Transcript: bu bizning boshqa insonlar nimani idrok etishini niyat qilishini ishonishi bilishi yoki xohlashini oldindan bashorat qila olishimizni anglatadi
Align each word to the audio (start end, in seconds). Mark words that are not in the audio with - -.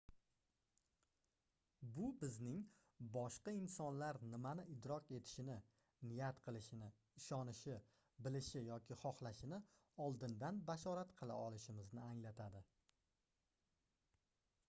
bu 1.97 2.05
bizning 2.21 2.63
boshqa 3.17 3.53
insonlar 3.57 4.19
nimani 4.31 4.65
idrok 4.77 5.11
etishini 5.17 5.57
niyat 6.13 6.41
qilishini 6.49 6.89
ishonishi 7.21 7.77
bilishi 8.29 8.65
yoki 8.71 8.99
xohlashini 9.03 9.61
oldindan 10.09 10.61
bashorat 10.73 11.15
qila 11.21 11.37
olishimizni 11.45 12.05
anglatadi 12.09 12.65